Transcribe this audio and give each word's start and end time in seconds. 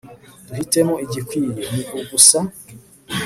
duhitemo 0.47 0.93
igikwiye, 1.05 1.61
ni 1.73 1.83
ugusa 1.99 2.39